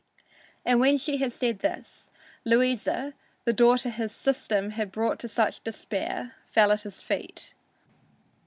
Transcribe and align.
And 0.65 0.79
when 0.79 0.97
she 0.97 1.17
had 1.17 1.31
said 1.31 1.59
this, 1.59 2.09
Louisa, 2.43 3.13
the 3.45 3.53
daughter 3.53 3.91
his 3.91 4.11
"system" 4.11 4.71
had 4.71 4.91
brought 4.91 5.19
to 5.19 5.27
such 5.27 5.63
despair, 5.63 6.33
fell 6.47 6.71
at 6.71 6.81
his 6.81 7.03
feet. 7.03 7.53